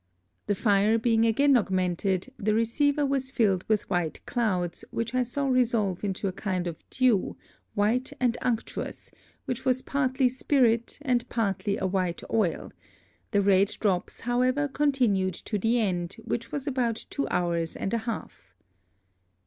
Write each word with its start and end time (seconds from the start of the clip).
The 0.47 0.55
Fire 0.55 0.97
being 0.97 1.27
again 1.27 1.55
augmented, 1.55 2.33
the 2.35 2.55
Receiver 2.55 3.05
was 3.05 3.29
filled 3.29 3.63
with 3.67 3.87
white 3.87 4.19
Clouds, 4.25 4.83
which 4.89 5.13
I 5.13 5.21
saw 5.21 5.45
resolve 5.45 6.03
into 6.03 6.27
a 6.27 6.31
kind 6.31 6.65
of 6.65 6.83
Dew, 6.89 7.37
white 7.75 8.11
and 8.19 8.35
unctuous, 8.41 9.11
which 9.45 9.63
was 9.63 9.83
partly 9.83 10.27
Spirit, 10.27 10.97
and 11.03 11.29
partly 11.29 11.77
a 11.77 11.85
white 11.85 12.23
Oil; 12.33 12.73
the 13.29 13.43
red 13.43 13.77
Drops 13.79 14.21
however 14.21 14.67
continued 14.67 15.35
to 15.35 15.59
the 15.59 15.79
End, 15.79 16.13
which 16.25 16.51
was 16.51 16.65
about 16.65 17.05
two 17.11 17.27
Hours 17.29 17.75
and 17.75 17.93
a 17.93 17.99
half. 17.99 18.55